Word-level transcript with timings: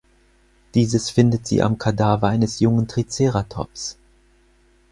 Dieses 0.73 1.11
findet 1.11 1.45
sie 1.45 1.61
am 1.61 1.77
Kadaver 1.77 2.27
eines 2.27 2.59
jungen 2.59 2.87
Triceratops. 2.87 3.99